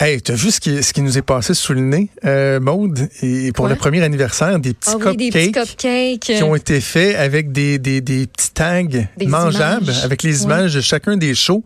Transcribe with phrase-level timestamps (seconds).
[0.00, 3.08] Hey, t'as vu ce qui, ce qui nous est passé sous le nez, euh, Maude,
[3.22, 6.20] et pour le premier anniversaire, des petits, Ah oui, cupcakes des petits cupcakes.
[6.36, 10.04] qui ont été faits avec des, des, des petits tags Des mangeables, images.
[10.04, 11.62] avec les images de chacun des shows.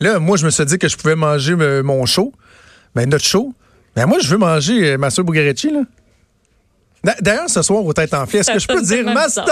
[0.00, 2.32] Là, moi, je me suis dit que je pouvais manger euh, mon show,
[2.94, 3.54] ben notre show.
[3.94, 5.80] Ben moi, je veux manger euh, Master Bugarecci, là.
[7.04, 9.46] D'a- D'ailleurs, ce soir, au Tête Enflée, est-ce que je peux dire Master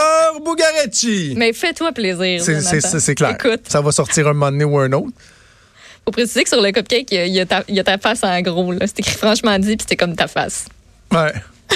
[0.45, 1.35] Bugarecci?
[1.37, 2.43] Mais fais-toi plaisir.
[2.43, 3.37] C'est clair.
[3.41, 5.13] Écoute, Ça va sortir un moment donné ou un autre.
[6.05, 7.99] Faut préciser que sur le cupcake, il y a- y, ta- il y a ta
[7.99, 8.73] face en gros.
[8.81, 10.67] C'est écrit franchement dit, puis c'est comme ta face.
[11.13, 11.33] Ouais.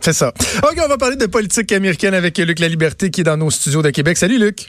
[0.00, 0.32] C'est ça.
[0.64, 3.50] OK, on va parler de politique américaine avec Luc La Liberté qui est dans nos
[3.50, 4.16] studios de Québec.
[4.16, 4.68] Salut, Luc.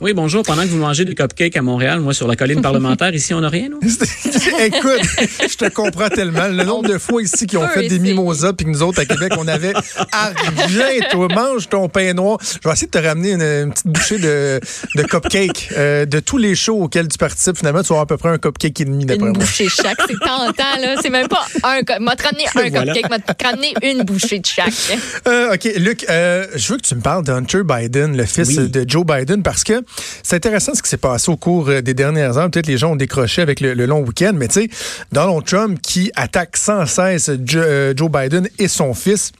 [0.00, 0.42] Oui, bonjour.
[0.44, 3.40] Pendant que vous mangez des cupcakes à Montréal, moi, sur la colline parlementaire, ici, on
[3.42, 3.80] n'a rien, nous?
[4.58, 5.02] Écoute,
[5.42, 6.48] je te comprends tellement.
[6.48, 9.04] Le nombre de fois ici qui ont fait des mimosas puis que nous autres à
[9.04, 9.74] Québec, on avait
[10.10, 11.06] argent.
[11.10, 12.38] Toi, mange ton pain noir.
[12.40, 14.58] Je vais essayer de te ramener une, une petite bouchée de,
[14.96, 17.58] de cupcake euh, de tous les shows auxquels tu participes.
[17.58, 19.38] Finalement, tu vas avoir à peu près un cupcake et demi d'après Une moi.
[19.44, 20.96] bouchée chaque, c'est tentant, là.
[21.02, 21.80] C'est même pas un.
[22.00, 22.94] M'a te ramené un Voilà.
[22.94, 24.72] cupcake, m'a te ramené une bouchée de chaque.
[25.28, 28.48] Euh, OK, Luc, euh, je veux que tu me parles de Hunter Biden, le fils
[28.56, 28.68] Oui.
[28.70, 29.82] de Joe Biden, parce que
[30.22, 32.50] c'est intéressant ce qui s'est passé au cours euh, des dernières heures.
[32.50, 34.68] Peut-être les gens ont décroché avec le, long week-end, mais tu sais,
[35.12, 39.32] Donald Trump qui attaque sans cesse euh, Joe Biden et son fils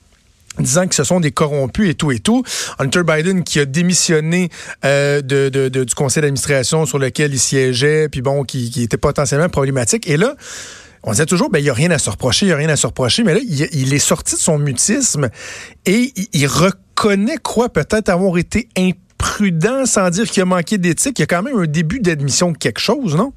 [0.59, 2.43] disant que ce sont des corrompus et tout et tout.
[2.79, 4.51] Hunter Biden qui a démissionné
[4.85, 10.09] euh, du conseil d'administration sur lequel il siégeait, puis bon, qui, était potentiellement problématique.
[10.09, 10.35] Et là,
[11.03, 12.69] on disait toujours, ben, il n'y a rien à se reprocher, il n'y a rien
[12.69, 15.31] à se reprocher, mais là, il, est sorti de son mutisme
[15.87, 18.69] et il, reconnaît quoi peut-être avoir été
[19.21, 21.19] imprudent sans dire qu'il a manqué d'éthique.
[21.19, 23.33] Il y a quand même un début d'admission de quelque chose, non?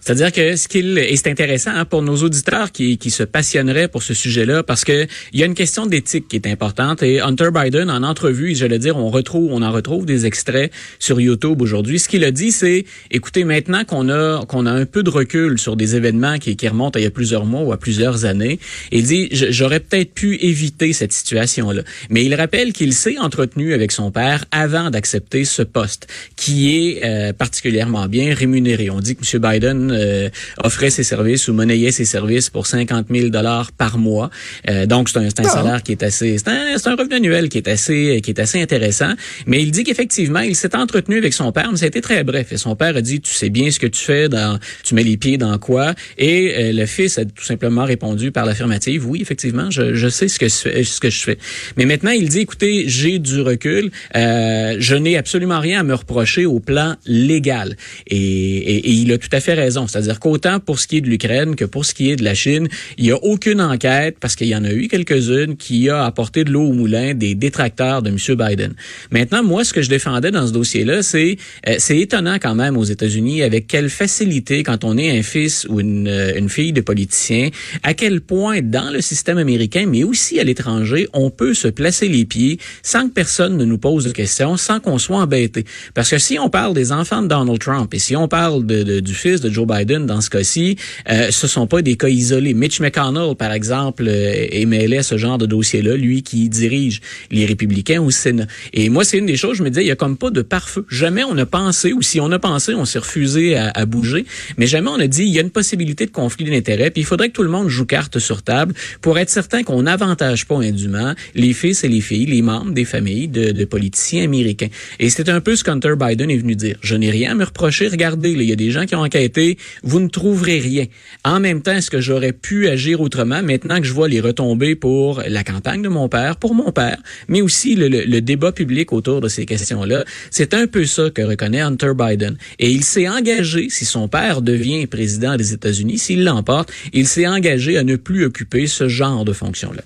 [0.00, 3.88] C'est-à-dire que ce qu'il et c'est intéressant hein, pour nos auditeurs qui, qui se passionneraient
[3.88, 7.20] pour ce sujet-là parce que il y a une question d'éthique qui est importante et
[7.20, 11.20] Hunter Biden en entrevue, je le dire, on retrouve on en retrouve des extraits sur
[11.20, 11.98] YouTube aujourd'hui.
[11.98, 15.58] Ce qu'il a dit c'est écoutez maintenant qu'on a qu'on a un peu de recul
[15.58, 18.24] sur des événements qui, qui remontent à il y a plusieurs mois ou à plusieurs
[18.24, 18.58] années,
[18.92, 21.82] il dit j'aurais peut-être pu éviter cette situation-là.
[22.10, 26.06] Mais il rappelle qu'il s'est entretenu avec son père avant d'accepter ce poste
[26.36, 28.90] qui est euh, particulièrement bien rémunéré.
[28.90, 29.42] On dit que M.
[29.42, 30.28] Biden euh,
[30.62, 34.30] offrait ses services ou monnayait ses services pour 50 000 dollars par mois.
[34.68, 35.50] Euh, donc c'est un, c'est un Ah.
[35.50, 38.40] salaire qui est assez, c'est un, c'est un revenu annuel qui est assez, qui est
[38.40, 39.12] assez intéressant.
[39.46, 42.24] Mais il dit qu'effectivement il s'est entretenu avec son père, mais ça a été très
[42.24, 42.52] bref.
[42.52, 45.02] Et son père a dit tu sais bien ce que tu fais, dans, tu mets
[45.04, 45.94] les pieds dans quoi.
[46.18, 50.28] Et euh, le fils a tout simplement répondu par l'affirmative oui effectivement je, je sais
[50.28, 51.38] ce que je fais, ce que je fais.
[51.76, 55.94] Mais maintenant il dit écoutez j'ai du recul, euh, je n'ai absolument rien à me
[55.94, 57.76] reprocher au plan légal.
[58.06, 59.54] Et, et, et il a tout à fait
[59.86, 62.34] C'est-à-dire qu'autant pour ce qui est de l'Ukraine que pour ce qui est de la
[62.34, 66.04] Chine, il n'y a aucune enquête, parce qu'il y en a eu quelques-unes, qui a
[66.04, 68.16] apporté de l'eau au moulin des détracteurs de M.
[68.36, 68.74] Biden.
[69.10, 71.36] Maintenant, moi, ce que je défendais dans ce dossier-là, c'est
[71.68, 75.66] euh, c'est étonnant quand même aux États-Unis avec quelle facilité, quand on est un fils
[75.68, 77.48] ou une, euh, une fille de politicien,
[77.82, 82.08] à quel point dans le système américain, mais aussi à l'étranger, on peut se placer
[82.08, 85.64] les pieds sans que personne ne nous pose de questions, sans qu'on soit embêté.
[85.94, 88.82] Parce que si on parle des enfants de Donald Trump et si on parle de,
[88.82, 90.76] de- du fils de Joe Biden dans ce cas-ci,
[91.10, 92.54] euh, ce sont pas des cas isolés.
[92.54, 97.00] Mitch McConnell, par exemple, euh, est ce genre de dossier-là, lui qui dirige
[97.30, 98.46] les républicains au Sénat.
[98.72, 100.42] Et moi, c'est une des choses, je me disais, il y a comme pas de
[100.42, 100.86] pare-feu.
[100.90, 104.24] Jamais on a pensé, ou si on a pensé, on s'est refusé à, à bouger,
[104.56, 107.04] mais jamais on a dit, il y a une possibilité de conflit d'intérêts, puis il
[107.04, 110.56] faudrait que tout le monde joue carte sur table pour être certain qu'on n'avantage pas
[110.56, 114.68] indûment les fils et les filles, les membres des familles de, de politiciens américains.
[114.98, 116.76] Et c'est un peu ce qu'Hunter Biden est venu dire.
[116.82, 117.88] Je n'ai rien à me reprocher.
[117.88, 119.37] Regardez, il y a des gens qui ont enquêté.
[119.82, 120.86] Vous ne trouverez rien.
[121.24, 124.74] En même temps, est-ce que j'aurais pu agir autrement maintenant que je vois les retombées
[124.74, 129.20] pour la campagne de mon père, pour mon père, mais aussi le, débat public autour
[129.20, 130.04] de ces questions-là?
[130.30, 132.36] C'est un peu ça que reconnaît Hunter Biden.
[132.58, 137.26] Et il s'est engagé, si son père devient président des États-Unis, s'il l'emporte, il s'est
[137.26, 139.82] engagé à ne plus occuper ce genre de fonction-là.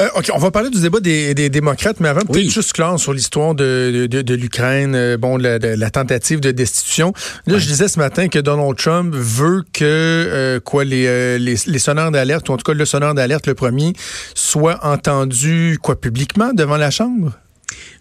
[0.00, 2.50] Euh, OK, on va parler du débat des, des démocrates, mais avant, peut-être Oui.
[2.50, 5.58] juste clair sur l'histoire de, de, de l'Ukraine, euh, bon, la,
[5.90, 7.12] tentative de destitution.
[7.46, 11.78] Là, je disais ce matin que Donald Trump veut que euh, quoi les, les, les
[11.78, 13.92] sonneurs d'alerte, ou en tout cas le sonneur d'alerte, le premier,
[14.34, 17.32] soit entendu quoi publiquement devant la Chambre?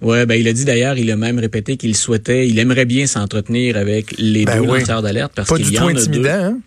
[0.01, 3.05] Ouais, ben il a dit d'ailleurs, il a même répété qu'il souhaitait, il aimerait bien
[3.05, 4.79] s'entretenir avec les Ben deux oui.
[4.79, 5.99] lanceurs d'alerte parce Pas qu'il du y tout en a deux.
[5.99, 6.57] intimidant, hein?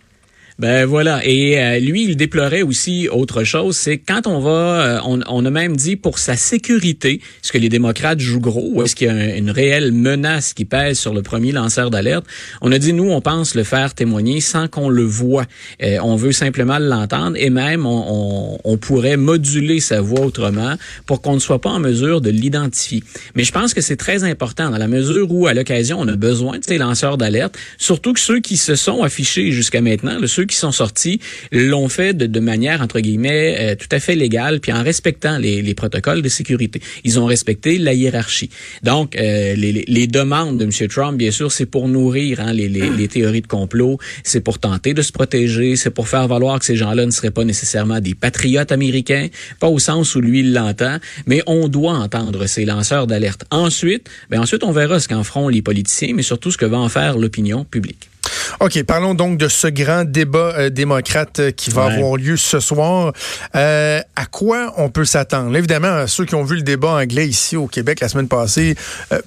[0.59, 1.25] Ben voilà.
[1.25, 5.45] Et euh, lui, il déplorait aussi autre chose, c'est quand on va, euh, on, on
[5.45, 7.13] a même dit pour sa sécurité,
[7.43, 10.65] est-ce que les démocrates jouent gros est-ce qu'il y a un- une réelle menace qui
[10.65, 12.25] pèse sur le premier lanceur d'alerte?
[12.61, 15.45] On a dit nous, on pense le faire témoigner sans qu'on le voit.
[15.81, 20.75] Euh, on veut simplement l'entendre et même on, on, on pourrait moduler sa voix autrement
[21.07, 23.03] pour qu'on ne soit pas en mesure de l'identifier.
[23.35, 26.15] Mais je pense que c'est très important dans la mesure où à l'occasion on a
[26.15, 30.42] besoin de ces lanceurs d'alerte, surtout que ceux qui se sont affichés jusqu'à maintenant, ceux
[30.43, 31.21] ceux qui sont sortis
[31.53, 35.61] l'ont fait de, manière, entre guillemets, euh, tout à fait légale, puis en respectant les,
[35.61, 36.81] les, protocoles de sécurité.
[37.05, 38.49] Ils ont respecté la hiérarchie.
[38.83, 40.87] Donc, euh, les, demandes de M.
[40.89, 44.93] Trump, bien sûr, c'est pour nourrir hein, les, les, théories de complot, c'est pour tenter
[44.93, 48.15] de se protéger, c'est pour faire valoir que ces gens-là ne seraient pas nécessairement des
[48.15, 49.27] patriotes américains,
[49.61, 53.45] pas au sens où lui l'entend, mais on doit entendre ces lanceurs d'alerte.
[53.49, 56.79] Ensuite, ben ensuite on verra ce qu'en feront les politiciens, mais surtout ce que va
[56.79, 58.09] en faire l'opinion publique.
[58.59, 62.59] OK, parlons donc de ce grand débat euh, démocrate euh, qui va avoir lieu ce
[62.59, 63.13] soir.
[63.55, 65.55] Euh, à quoi on peut s'attendre?
[65.55, 68.75] Évidemment, ceux qui ont vu le débat anglais ici au Québec la semaine passée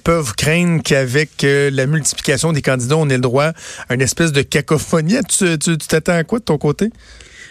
[0.03, 3.51] peuvent craindre qu'avec la multiplication des candidats, on ait le droit
[3.89, 5.17] à une espèce de cacophonie.
[5.29, 6.89] Tu t'attends à quoi de ton côté?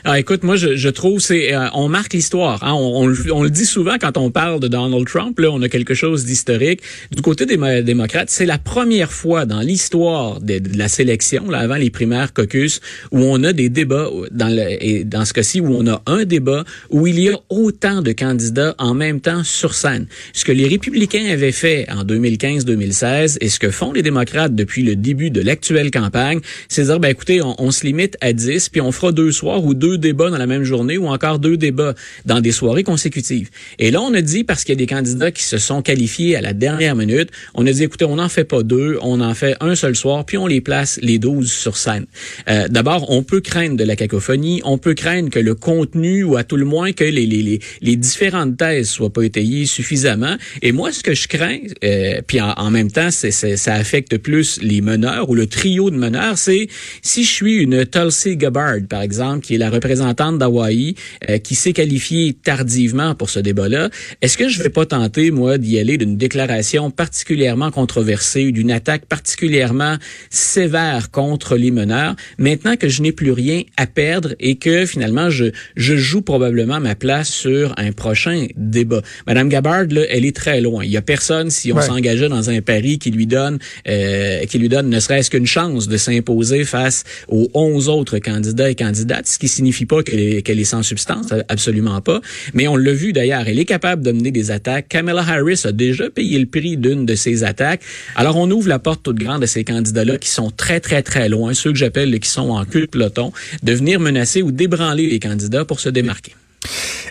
[0.08, 2.62] Ah, écoute, moi, je, je trouve c'est euh, on marque l'histoire.
[2.62, 2.74] Hein?
[2.74, 5.36] On, on, le dit souvent quand on parle de Donald Trump.
[5.40, 6.80] Là, on a quelque chose d'historique.
[7.10, 11.74] Du côté des démocrates, c'est la première fois dans l'histoire de, la sélection, là, avant
[11.74, 12.80] les primaires caucus,
[13.10, 16.24] où on a des débats dans le et dans ce cas-ci où on a un
[16.24, 20.06] débat où il y a autant de candidats en même temps sur scène.
[20.32, 24.84] Ce que les républicains avaient fait en 2015-2016 et ce que font les démocrates depuis
[24.84, 26.38] le début de l'actuelle campagne,
[26.68, 29.64] c'est dire ben écoutez, on, on se limite à 10 puis on fera deux soirs
[29.64, 31.94] ou deux débats dans la même journée ou encore deux débats
[32.24, 33.50] dans des soirées consécutives.
[33.78, 36.36] Et là, on a dit, parce qu'il y a des candidats qui se sont qualifiés
[36.36, 39.34] à la dernière minute, on a dit, écoutez, on n'en fait pas deux, on en
[39.34, 42.06] fait un seul soir, puis on les place les 12 sur scène.
[42.48, 46.36] Euh, D'abord, on peut craindre de la cacophonie, on peut craindre que le contenu, ou
[46.36, 50.36] à tout le moins que les, les, les, les différentes thèses soient pas étayées suffisamment.
[50.62, 54.60] Et moi, ce que je crains, euh, puis en, même temps, c'est ça affecte plus
[54.62, 56.68] les meneurs ou le trio de meneurs, c'est
[57.02, 60.94] si je suis une Tulsi Gabbard, par exemple, qui est la représentante d'Hawaï
[61.28, 63.90] euh, qui s'est qualifiée tardivement pour ce débat-là,
[64.22, 68.70] est-ce que je vais pas tenter, moi, d'y aller d'une déclaration particulièrement controversée ou d'une
[68.70, 69.96] attaque particulièrement
[70.30, 75.30] sévère contre les meneurs, maintenant que je n'ai plus rien à perdre et que finalement,
[75.30, 75.46] je,
[75.76, 79.02] je joue probablement ma place sur un prochain débat?
[79.26, 80.84] Madame Gabbard, là, elle est très loin.
[80.84, 83.58] Il y a personne, si on s'engageait dans un pari qui lui donne,
[83.88, 88.70] euh, qui lui donne ne serait-ce qu'une chance de s'imposer face aux 11 autres candidats
[88.70, 92.20] et candidates, ce qui signifie pas qu'elle est, sans substance, absolument pas.
[92.54, 94.88] Mais on l'a vu d'ailleurs, elle est capable de mener des attaques.
[94.88, 97.82] Kamala Harris a déjà payé le prix d'une de ces attaques.
[98.14, 101.28] Alors on ouvre la porte toute grande à ces candidats-là qui sont très très très
[101.28, 103.32] loin, ceux que j'appelle qui sont en queue de peloton,
[103.62, 106.32] de venir menacer ou débranler les candidats pour se démarquer.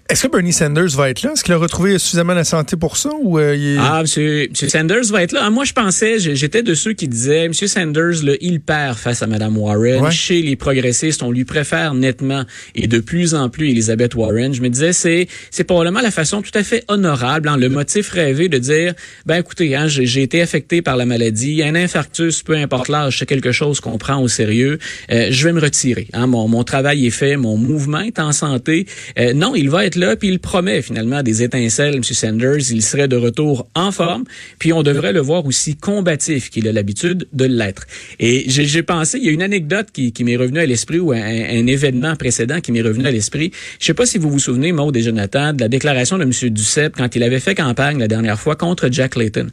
[0.07, 1.31] Est-ce que Bernie Sanders va être là?
[1.33, 3.09] Est-ce qu'il a retrouvé suffisamment la santé pour ça?
[3.23, 4.47] Ou euh, il Ah, M.
[4.53, 5.41] Sanders va être là.
[5.45, 7.53] Ah, moi, je pensais, j'étais de ceux qui disaient, M.
[7.55, 10.11] Sanders, là, il perd face à Mme Warren.
[10.11, 12.43] Chez les progressistes, on lui préfère nettement
[12.75, 14.53] et de plus en plus Elizabeth Warren.
[14.53, 18.11] Je me disais, c'est c'est probablement la façon tout à fait honorable, hein, le motif
[18.11, 18.93] rêvé de dire,
[19.25, 23.25] ben écoutez, hein, j'ai été affecté par la maladie, un infarctus, peu importe l'âge, c'est
[23.25, 24.77] quelque chose qu'on prend au sérieux.
[25.11, 26.07] Euh, je vais me retirer.
[26.13, 28.85] Hein, mon, mon travail est fait, mon mouvement est en santé.
[29.17, 32.03] Euh, non, il va être là, puis il promet finalement des étincelles, M.
[32.03, 32.71] Sanders.
[32.71, 34.23] Il serait de retour en forme,
[34.59, 37.85] puis on devrait le voir aussi combatif qu'il a l'habitude de l'être.
[38.19, 41.17] Et j'ai pensé, il y a une anecdote qui, m'est revenue à l'esprit, ou un,
[41.17, 43.51] un, événement précédent qui m'est revenu à l'esprit.
[43.79, 46.31] Je sais pas si vous vous souvenez, Maud et Jonathan, de la déclaration de M.
[46.49, 49.47] Duceppe quand il avait fait campagne la dernière fois contre Jack Layton.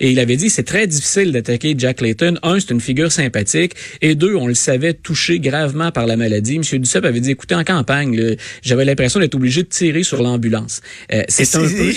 [0.00, 2.34] Et il avait dit, c'est très difficile d'attaquer Jack Layton.
[2.42, 3.72] Un, c'est une figure sympathique.
[4.02, 6.56] Et deux, on le savait touché gravement par la maladie.
[6.56, 6.80] M.
[6.80, 10.80] Duceppe avait dit, écoutez, en campagne, j'avais l'impression d'être obligé de tirer sur l'ambulance.
[11.12, 11.92] Euh, c'est un peu...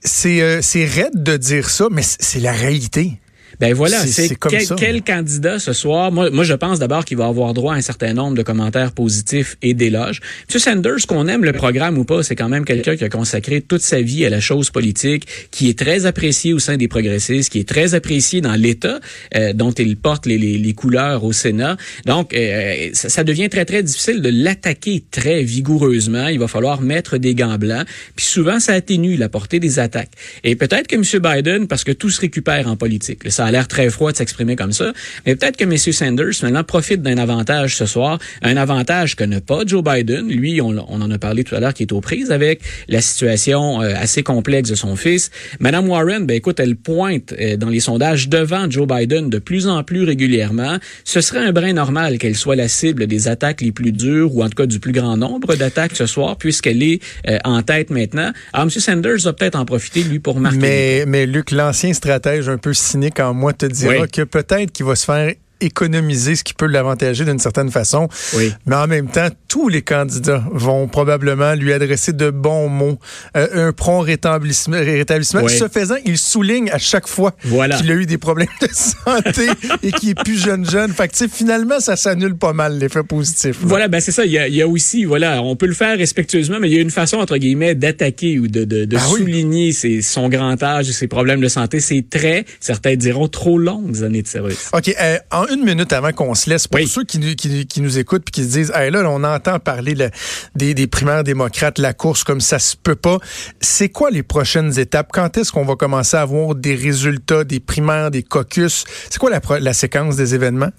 [0.00, 3.18] C'est c'est raide de dire ça, mais c'est la réalité.
[3.60, 6.12] Ben voilà, c'est quel, quel, candidat ce soir?
[6.12, 8.92] Moi, moi je pense d'abord qu'il va avoir droit à un certain nombre de commentaires
[8.92, 10.20] positifs et d'éloges.
[10.52, 10.60] M.
[10.60, 13.80] Sanders, qu'on aime le programme ou pas, c'est quand même quelqu'un qui a consacré toute
[13.80, 17.58] sa vie à la chose politique, qui est très apprécié au sein des progressistes, qui
[17.58, 19.00] est très apprécié dans l'État
[19.34, 21.76] euh, dont il porte les, les, les, couleurs au Sénat.
[22.06, 26.28] Donc, euh, ça, ça, devient très, très difficile de l'attaquer très vigoureusement.
[26.28, 27.86] Il va falloir mettre des gants blancs.
[28.14, 30.12] Puis souvent, ça atténue la portée des attaques.
[30.44, 31.02] Et peut-être que M.
[31.22, 34.56] Biden, parce que tout se récupère en politique, ça a l'air très froid de s'exprimer
[34.56, 34.92] comme ça.
[35.26, 35.76] Mais peut-être que M.
[35.76, 40.28] Sanders, maintenant, profite d'un avantage ce soir, un avantage que n'a pas Joe Biden.
[40.28, 43.82] Lui, on, en a parlé tout à l'heure, qui est aux prises avec la situation
[43.82, 45.30] euh, assez complexe de son fils.
[45.60, 49.66] Madame Warren, ben écoute, elle pointe euh, dans les sondages devant Joe Biden de plus
[49.66, 50.76] en plus régulièrement.
[51.04, 54.42] Ce serait un brin normal qu'elle soit la cible des attaques les plus dures ou
[54.42, 57.90] en tout cas du plus grand nombre d'attaques ce soir, puisqu'elle est euh, en tête
[57.90, 58.32] maintenant.
[58.52, 58.70] Alors, M.
[58.70, 60.58] Sanders va peut-être en profiter, lui, pour marquer.
[60.58, 64.84] Mais, mais Luc, l'ancien stratège un peu cynique en moi te dira que peut-être qu'il
[64.86, 68.08] va se faire économiser ce qui peut l'avantager d'une certaine façon.
[68.36, 68.52] Oui.
[68.66, 72.98] Mais en même temps, tous les candidats vont probablement lui adresser de bons mots,
[73.36, 74.76] euh, un prompt rétablissement.
[74.78, 75.40] rétablissement.
[75.42, 75.52] Oui.
[75.56, 77.76] Ce faisant, il souligne à chaque fois Voilà.
[77.76, 79.48] qu'il a eu des problèmes de santé
[79.82, 80.92] et qu'il est plus jeune jeune.
[80.92, 83.60] Fait que, tu sais, finalement, ça s'annule pas mal l'effet positif.
[83.62, 83.66] là.
[83.68, 84.24] Voilà, ben c'est ça.
[84.24, 86.74] Il y, a, il y a aussi, voilà, on peut le faire respectueusement, mais il
[86.74, 89.20] y a une façon entre guillemets d'attaquer ou de, de, de Ah oui.
[89.20, 91.80] souligner ses, son grand âge et ses problèmes de santé.
[91.80, 94.70] C'est très, certains diront, trop longues années de service.
[94.72, 94.94] OK.
[95.00, 96.86] euh, en une minute avant qu'on se laisse, pour Oui.
[96.88, 99.58] ceux qui, nous- qui, qui nous écoutent puis qui se disent, hey, là, on entend
[99.58, 100.10] parler le-
[100.54, 103.18] des, des primaires démocrates, la course comme ça se peut pas.
[103.60, 105.10] C'est quoi les prochaines étapes?
[105.12, 108.84] Quand est-ce qu'on va commencer à avoir des résultats des primaires, des caucus?
[109.10, 110.70] C'est quoi la séquence des événements?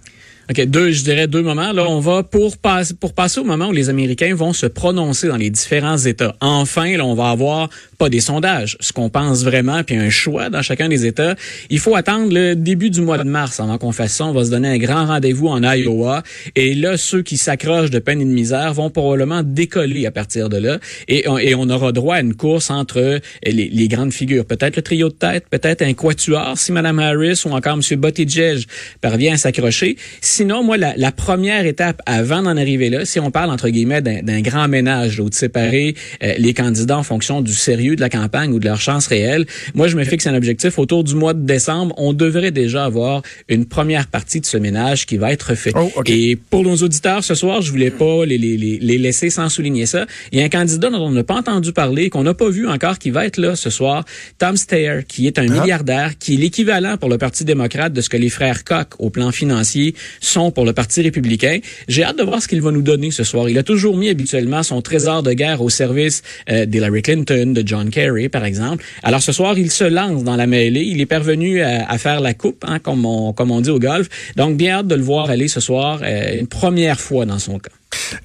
[0.50, 1.72] OK, deux, je dirais deux moments.
[1.72, 5.28] Là, on va pour passer pour passer au moment où les Américains vont se prononcer
[5.28, 6.36] dans les différents États.
[6.42, 10.50] Enfin, là, on va avoir pas des sondages, ce qu'on pense vraiment, puis un choix
[10.50, 11.36] dans chacun des États.
[11.70, 14.26] Il faut attendre le début du mois de mars avant qu'on fasse ça.
[14.26, 16.24] On va se donner un grand rendez-vous en Iowa.
[16.56, 20.50] Et là, ceux qui s'accrochent de peine et de misère vont probablement décoller à partir
[20.50, 20.80] de là.
[21.08, 24.46] Et on, et on aura droit à une course entre les, grandes figures.
[24.46, 28.00] Peut-être le trio de tête, peut-être un quatuor si Mme Harris ou encore M.
[28.00, 28.66] Buttigieg
[29.02, 29.98] parvient à s'accrocher.
[30.40, 34.02] Sinon, moi, la, la première étape avant d'en arriver là, si on parle entre guillemets
[34.02, 38.08] d'un grand ménage, ou de séparer euh, les candidats en fonction du sérieux de la
[38.10, 41.34] campagne ou de leur chance réelle, moi, je me fixe un objectif autour du mois
[41.34, 41.94] de décembre.
[41.98, 45.74] On devrait déjà avoir une première partie de ce ménage qui va être fait.
[45.76, 46.10] Oh, OK.
[46.10, 49.50] Et pour nos auditeurs ce soir, je voulais pas les, les, les, les laisser sans
[49.50, 50.06] souligner ça.
[50.32, 52.66] Il y a un candidat dont on n'a pas entendu parler, qu'on n'a pas vu
[52.66, 54.06] encore, qui va être là ce soir,
[54.38, 55.60] Tom Steyer, qui est un Ah.
[55.60, 59.10] milliardaire, qui est l'équivalent pour le Parti démocrate de ce que les frères Koch, au
[59.10, 61.60] plan financier, sont pour le Parti républicain.
[61.88, 63.50] J'ai hâte de voir ce qu'il va nous donner ce soir.
[63.50, 67.64] Il a toujours mis habituellement son trésor de guerre au service euh, d'Hillary Clinton, de
[67.66, 68.84] John Kerry, par exemple.
[69.04, 70.82] Alors ce soir, il se lance dans la mêlée.
[70.84, 73.80] Il est parvenu à, à faire la coupe, hein, comme, on, comme on dit au
[73.80, 74.08] golf.
[74.36, 77.60] Donc, bien hâte de le voir aller ce soir, euh, une première fois dans son
[77.60, 77.72] cas.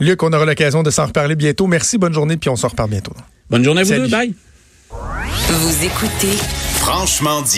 [0.00, 1.66] Luc, on aura l'occasion de s'en reparler bientôt.
[1.66, 3.12] Merci, bonne journée, puis on s'en reparle bientôt.
[3.50, 4.04] Bonne journée à vous Salut.
[4.04, 4.08] deux.
[4.10, 4.34] Bye.
[5.48, 6.36] Vous écoutez
[6.76, 7.50] Franchement dit.